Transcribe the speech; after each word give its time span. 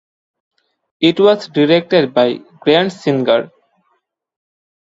It 0.99 1.19
was 1.19 1.47
directed 1.49 2.11
by 2.11 2.39
Grant 2.61 2.91
Singer. 2.91 3.51